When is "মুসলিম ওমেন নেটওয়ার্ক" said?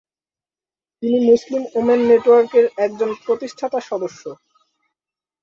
1.29-2.51